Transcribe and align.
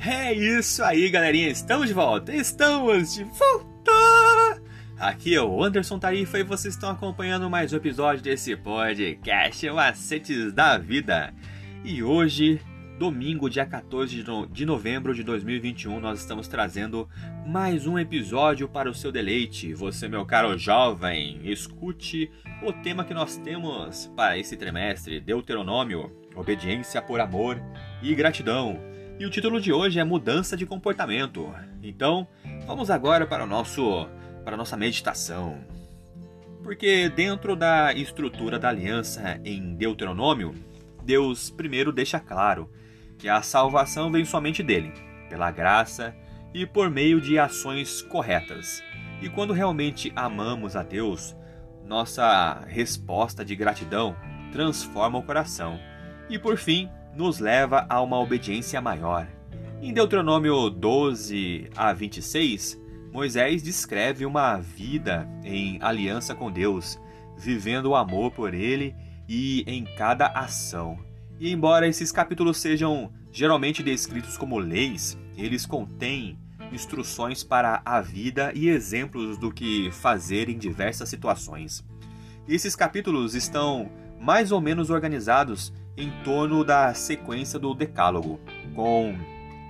É 0.00 0.32
isso 0.32 0.82
aí, 0.84 1.10
galerinha. 1.10 1.48
Estamos 1.48 1.88
de 1.88 1.92
volta. 1.92 2.32
Estamos 2.32 3.14
de 3.14 3.24
volta. 3.24 4.62
Aqui 4.96 5.34
é 5.34 5.42
o 5.42 5.62
Anderson 5.62 5.98
Tarifa 5.98 6.38
e 6.38 6.44
vocês 6.44 6.74
estão 6.74 6.90
acompanhando 6.90 7.50
mais 7.50 7.72
um 7.72 7.76
episódio 7.76 8.22
desse 8.22 8.54
podcast 8.56 9.68
Macetes 9.70 10.52
da 10.52 10.78
Vida. 10.78 11.34
E 11.84 12.00
hoje, 12.00 12.60
domingo, 12.96 13.50
dia 13.50 13.66
14 13.66 14.24
de 14.52 14.64
novembro 14.64 15.12
de 15.12 15.24
2021, 15.24 15.98
nós 15.98 16.20
estamos 16.20 16.46
trazendo 16.46 17.08
mais 17.44 17.84
um 17.84 17.98
episódio 17.98 18.68
para 18.68 18.88
o 18.88 18.94
seu 18.94 19.10
deleite. 19.10 19.74
Você, 19.74 20.06
meu 20.06 20.24
caro 20.24 20.56
jovem, 20.56 21.40
escute 21.42 22.30
o 22.62 22.72
tema 22.72 23.04
que 23.04 23.14
nós 23.14 23.36
temos 23.36 24.06
para 24.14 24.38
esse 24.38 24.56
trimestre: 24.56 25.20
Deuteronômio, 25.20 26.12
obediência 26.36 27.02
por 27.02 27.18
amor 27.20 27.60
e 28.00 28.14
gratidão. 28.14 28.96
E 29.18 29.26
o 29.26 29.30
título 29.30 29.60
de 29.60 29.72
hoje 29.72 29.98
é 29.98 30.04
Mudança 30.04 30.56
de 30.56 30.64
Comportamento. 30.64 31.52
Então, 31.82 32.28
vamos 32.68 32.88
agora 32.88 33.26
para 33.26 33.42
o 33.42 33.48
nosso 33.48 34.08
para 34.44 34.54
a 34.54 34.56
nossa 34.56 34.76
meditação. 34.76 35.58
Porque 36.62 37.08
dentro 37.08 37.56
da 37.56 37.92
estrutura 37.92 38.60
da 38.60 38.68
aliança 38.68 39.40
em 39.44 39.74
Deuteronômio, 39.74 40.54
Deus 41.02 41.50
primeiro 41.50 41.92
deixa 41.92 42.20
claro 42.20 42.70
que 43.18 43.28
a 43.28 43.42
salvação 43.42 44.08
vem 44.08 44.24
somente 44.24 44.62
dele, 44.62 44.92
pela 45.28 45.50
graça 45.50 46.14
e 46.54 46.64
por 46.64 46.88
meio 46.88 47.20
de 47.20 47.40
ações 47.40 48.00
corretas. 48.02 48.84
E 49.20 49.28
quando 49.28 49.52
realmente 49.52 50.12
amamos 50.14 50.76
a 50.76 50.84
Deus, 50.84 51.36
nossa 51.84 52.60
resposta 52.68 53.44
de 53.44 53.56
gratidão 53.56 54.14
transforma 54.52 55.18
o 55.18 55.24
coração 55.24 55.76
e, 56.30 56.38
por 56.38 56.56
fim, 56.56 56.88
nos 57.18 57.40
leva 57.40 57.84
a 57.88 58.00
uma 58.00 58.16
obediência 58.16 58.80
maior. 58.80 59.26
Em 59.82 59.92
Deuteronômio 59.92 60.70
12 60.70 61.68
a 61.76 61.92
26, 61.92 62.80
Moisés 63.12 63.60
descreve 63.60 64.24
uma 64.24 64.58
vida 64.58 65.28
em 65.42 65.80
aliança 65.82 66.32
com 66.32 66.48
Deus, 66.48 66.96
vivendo 67.36 67.86
o 67.86 67.96
amor 67.96 68.30
por 68.30 68.54
ele 68.54 68.94
e 69.28 69.64
em 69.66 69.84
cada 69.96 70.28
ação. 70.28 70.96
E 71.40 71.50
embora 71.50 71.88
esses 71.88 72.12
capítulos 72.12 72.58
sejam 72.58 73.12
geralmente 73.32 73.82
descritos 73.82 74.38
como 74.38 74.56
leis, 74.56 75.18
eles 75.36 75.66
contêm 75.66 76.38
instruções 76.72 77.42
para 77.42 77.82
a 77.84 78.00
vida 78.00 78.52
e 78.54 78.68
exemplos 78.68 79.36
do 79.36 79.50
que 79.50 79.90
fazer 79.90 80.48
em 80.48 80.56
diversas 80.56 81.08
situações. 81.08 81.84
Esses 82.46 82.76
capítulos 82.76 83.34
estão 83.34 83.90
mais 84.20 84.52
ou 84.52 84.60
menos 84.60 84.88
organizados 84.88 85.72
em 85.98 86.10
torno 86.22 86.64
da 86.64 86.94
sequência 86.94 87.58
do 87.58 87.74
Decálogo, 87.74 88.40
com 88.74 89.18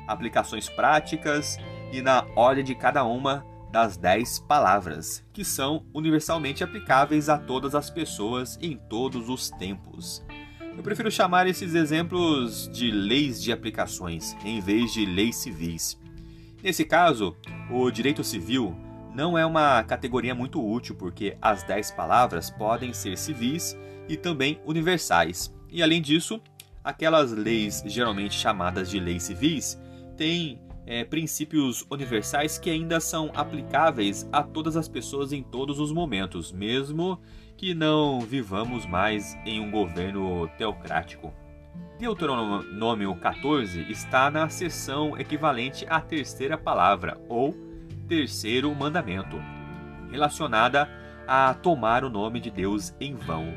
aplicações 0.06 0.68
práticas 0.68 1.58
e 1.90 2.02
na 2.02 2.26
ordem 2.36 2.62
de 2.62 2.74
cada 2.74 3.02
uma 3.02 3.44
das 3.72 3.96
dez 3.96 4.38
palavras, 4.38 5.24
que 5.32 5.44
são 5.44 5.86
universalmente 5.92 6.62
aplicáveis 6.62 7.28
a 7.30 7.38
todas 7.38 7.74
as 7.74 7.88
pessoas 7.88 8.58
em 8.60 8.76
todos 8.76 9.28
os 9.30 9.50
tempos. 9.50 10.22
Eu 10.76 10.82
prefiro 10.82 11.10
chamar 11.10 11.46
esses 11.46 11.74
exemplos 11.74 12.68
de 12.68 12.90
leis 12.90 13.42
de 13.42 13.50
aplicações 13.50 14.36
em 14.44 14.60
vez 14.60 14.92
de 14.92 15.04
leis 15.04 15.36
civis. 15.36 15.98
Nesse 16.62 16.84
caso, 16.84 17.36
o 17.70 17.90
direito 17.90 18.22
civil 18.22 18.76
não 19.14 19.36
é 19.36 19.44
uma 19.44 19.82
categoria 19.82 20.34
muito 20.34 20.64
útil 20.64 20.94
porque 20.94 21.36
as 21.40 21.62
dez 21.62 21.90
palavras 21.90 22.50
podem 22.50 22.92
ser 22.92 23.16
civis 23.16 23.76
e 24.08 24.16
também 24.16 24.60
universais. 24.64 25.52
E 25.70 25.83
além 25.83 26.00
disso, 26.00 26.41
aquelas 26.83 27.33
leis 27.33 27.83
geralmente 27.86 28.34
chamadas 28.34 28.91
de 28.91 28.98
leis 28.98 29.25
civis 29.25 29.78
têm 30.16 30.60
é, 30.87 31.04
princípios 31.04 31.84
universais 31.91 32.59
que 32.59 32.70
ainda 32.70 32.98
são 32.98 33.31
aplicáveis 33.34 34.26
a 34.32 34.42
todas 34.42 34.75
as 34.75 34.88
pessoas 34.88 35.32
em 35.32 35.42
todos 35.42 35.78
os 35.78 35.92
momentos, 35.92 36.50
mesmo 36.50 37.20
que 37.59 37.75
não 37.75 38.20
vivamos 38.20 38.87
mais 38.87 39.37
em 39.44 39.60
um 39.60 39.70
governo 39.70 40.48
teocrático. 40.56 41.34
Deuteronômio 41.98 43.15
14 43.16 43.82
está 43.91 44.31
na 44.31 44.48
seção 44.48 45.19
equivalente 45.19 45.84
à 45.91 46.00
terceira 46.00 46.56
palavra, 46.56 47.21
ou 47.28 47.54
terceiro 48.09 48.75
mandamento, 48.75 49.37
relacionada 50.10 50.88
a 51.26 51.53
tomar 51.53 52.04
o 52.04 52.09
nome 52.09 52.41
de 52.41 52.50
Deus 52.50 52.94
em 52.98 53.15
vão. 53.15 53.53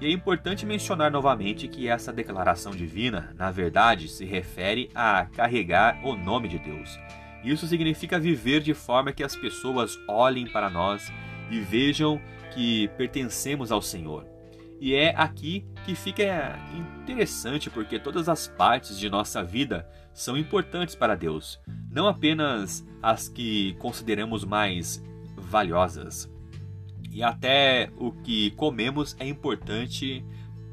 E 0.00 0.06
é 0.06 0.10
importante 0.10 0.66
mencionar 0.66 1.10
novamente 1.10 1.68
que 1.68 1.88
essa 1.88 2.12
declaração 2.12 2.72
divina, 2.72 3.32
na 3.36 3.50
verdade, 3.50 4.08
se 4.08 4.24
refere 4.24 4.90
a 4.94 5.26
carregar 5.26 6.00
o 6.04 6.16
nome 6.16 6.48
de 6.48 6.58
Deus. 6.58 6.98
Isso 7.44 7.66
significa 7.66 8.18
viver 8.18 8.60
de 8.60 8.74
forma 8.74 9.12
que 9.12 9.22
as 9.22 9.36
pessoas 9.36 9.98
olhem 10.08 10.46
para 10.46 10.70
nós 10.70 11.12
e 11.50 11.60
vejam 11.60 12.20
que 12.52 12.88
pertencemos 12.96 13.70
ao 13.70 13.82
Senhor. 13.82 14.26
E 14.80 14.94
é 14.94 15.14
aqui 15.16 15.66
que 15.84 15.94
fica 15.94 16.58
interessante 17.02 17.70
porque 17.70 17.98
todas 17.98 18.28
as 18.28 18.48
partes 18.48 18.98
de 18.98 19.08
nossa 19.08 19.42
vida 19.42 19.88
são 20.12 20.36
importantes 20.36 20.94
para 20.94 21.14
Deus, 21.14 21.60
não 21.90 22.06
apenas 22.06 22.86
as 23.02 23.28
que 23.28 23.74
consideramos 23.74 24.44
mais 24.44 25.02
valiosas. 25.36 26.33
E 27.14 27.22
até 27.22 27.90
o 27.96 28.10
que 28.10 28.50
comemos 28.50 29.16
é 29.20 29.26
importante 29.26 30.24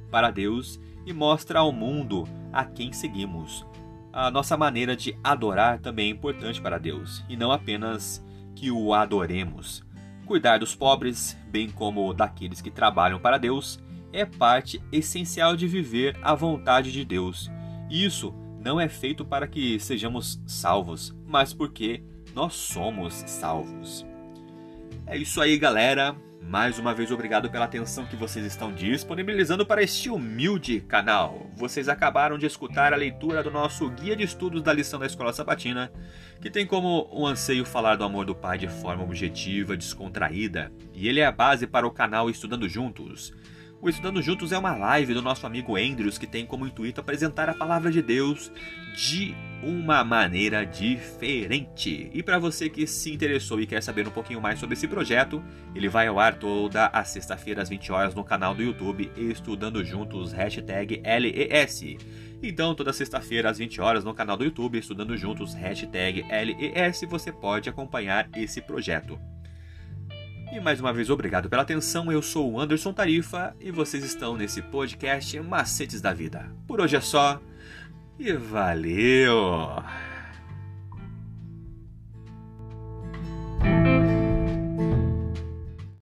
para 0.09 0.31
Deus 0.31 0.81
e 1.06 1.13
mostra 1.13 1.59
ao 1.59 1.72
mundo 1.72 2.28
a 2.52 2.66
quem 2.66 2.91
seguimos. 2.91 3.63
A 4.12 4.31
nossa 4.31 4.57
maneira 4.57 4.96
de 4.96 5.16
adorar 5.24 5.79
também 5.79 6.07
é 6.07 6.12
importante 6.12 6.59
para 6.59 6.79
Deus, 6.79 7.24
e 7.29 7.38
não 7.38 7.52
apenas 7.52 8.25
que 8.56 8.72
o 8.72 8.91
adoremos. 8.91 9.85
Cuidar 10.25 10.57
dos 10.57 10.74
pobres, 10.74 11.38
bem 11.47 11.69
como 11.69 12.12
daqueles 12.12 12.59
que 12.59 12.72
trabalham 12.72 13.19
para 13.19 13.38
Deus, 13.38 13.79
é 14.12 14.25
parte 14.25 14.81
essencial 14.91 15.56
de 15.56 15.68
viver 15.68 16.18
a 16.23 16.34
vontade 16.34 16.91
de 16.91 17.06
Deus. 17.06 17.52
Isso 17.88 18.34
não 18.59 18.81
é 18.81 18.90
feito 18.90 19.23
para 19.23 19.47
que 19.47 19.79
sejamos 19.79 20.41
salvos, 20.47 21.16
mas 21.25 21.53
porque 21.53 22.03
nós 22.34 22.56
somos 22.56 23.13
salvos. 23.28 24.06
É 25.06 25.16
isso 25.16 25.40
aí, 25.40 25.58
galera. 25.58 26.16
Mais 26.41 26.79
uma 26.79 26.94
vez, 26.94 27.12
obrigado 27.12 27.50
pela 27.50 27.66
atenção 27.66 28.06
que 28.06 28.16
vocês 28.16 28.46
estão 28.46 28.74
disponibilizando 28.74 29.66
para 29.66 29.84
este 29.84 30.09
humilde 30.09 30.81
canal. 30.81 31.46
Vocês 31.56 31.88
acabaram 31.88 32.38
de 32.38 32.47
escutar 32.47 32.94
a 32.94 32.97
leitura 32.97 33.44
do 33.44 33.52
nosso 33.52 33.88
Guia 33.91 34.16
de 34.16 34.24
Estudos 34.24 34.63
da 34.63 34.74
Lição 34.74 35.00
da 35.00 35.06
Escola 35.06 35.31
Sabatina, 35.31 35.91
que 36.41 36.50
tem 36.50 36.66
como 36.66 37.07
um 37.13 37.28
anseio 37.28 37.63
falar 37.63 37.96
do 37.96 38.03
amor 38.03 38.25
do 38.25 38.35
Pai 38.35 38.57
de 38.57 38.68
forma 38.68 39.03
objetiva, 39.03 39.78
descontraída, 39.78 40.72
e 40.94 41.07
ele 41.07 41.19
é 41.19 41.25
a 41.25 41.31
base 41.31 41.68
para 41.68 41.88
o 41.88 41.91
canal 41.91 42.29
Estudando 42.29 42.68
Juntos. 42.68 43.31
O 43.81 43.90
Estudando 43.90 44.22
Juntos 44.22 44.52
é 44.52 44.58
uma 44.59 44.75
live 44.75 45.12
do 45.12 45.24
nosso 45.24 45.47
amigo 45.47 45.75
Andrews 45.75 46.19
que 46.19 46.28
tem 46.28 46.46
como 46.46 46.68
intuito 46.68 47.02
apresentar 47.02 47.50
a 47.50 47.53
palavra 47.56 47.92
de 47.92 48.00
Deus 48.00 48.52
de 48.96 49.34
uma 49.64 50.03
maneira 50.03 50.64
diferente. 50.64 52.08
E 52.14 52.22
para 52.22 52.38
você 52.38 52.70
que 52.70 52.86
se 52.86 53.12
interessou 53.12 53.59
e 53.59 53.66
quer 53.66 53.81
saber 53.81 54.08
um 54.08 54.12
pouquinho 54.12 54.40
mais 54.40 54.59
sobre 54.59 54.75
esse 54.75 54.88
projeto, 54.88 55.44
ele 55.74 55.90
vai 55.90 56.06
ao 56.06 56.20
ar 56.20 56.36
toda 56.36 56.91
a 56.94 57.03
sexta-feira 57.03 57.64
às 57.64 57.70
20 57.70 57.91
horas 57.91 58.14
no 58.14 58.24
canal 58.24 58.53
do 58.53 58.62
YouTube 58.62 59.12
Estudando 59.18 59.84
Juntos 59.84 60.31
hashtag 60.31 61.02
LES. 61.03 61.97
Então, 62.44 62.75
toda 62.75 62.94
sexta-feira 62.94 63.50
às 63.50 63.58
20 63.58 63.81
horas 63.81 64.03
no 64.03 64.14
canal 64.14 64.38
do 64.38 64.44
YouTube 64.44 64.78
Estudando 64.78 65.18
Juntos 65.18 65.56
hashtag 65.56 66.24
LES 66.30 67.02
você 67.09 67.31
pode 67.31 67.68
acompanhar 67.68 68.30
esse 68.36 68.62
projeto. 68.62 69.20
E 70.52 70.60
mais 70.60 70.82
uma 70.82 70.92
vez, 70.92 71.10
obrigado 71.10 71.50
pela 71.50 71.62
atenção. 71.62 72.12
Eu 72.12 72.22
sou 72.22 72.52
o 72.52 72.59
Anderson 72.59 72.92
Tarifa 72.92 73.56
e 73.58 73.72
vocês 73.72 74.03
estão 74.03 74.36
nesse 74.36 74.62
podcast 74.62 75.40
Macetes 75.40 76.02
da 76.02 76.14
Vida. 76.14 76.52
Por 76.68 76.82
hoje 76.82 76.98
é 76.98 77.02
só 77.02 77.40
e 78.20 78.34
valeu! 78.34 79.82